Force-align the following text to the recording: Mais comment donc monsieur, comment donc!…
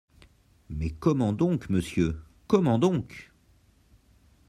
Mais 0.69 0.89
comment 0.89 1.31
donc 1.31 1.69
monsieur, 1.69 2.19
comment 2.47 2.79
donc!… 2.79 3.31